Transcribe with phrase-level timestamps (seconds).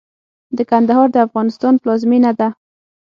[0.57, 2.47] د کندهار د افغانستان پلازمېنه ده.